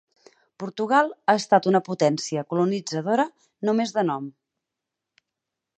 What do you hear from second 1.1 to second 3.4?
ha estat una potència colonitzadora